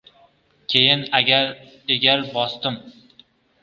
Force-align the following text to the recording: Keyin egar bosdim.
Keyin 0.75 1.05
egar 2.01 2.27
bosdim. 2.35 2.85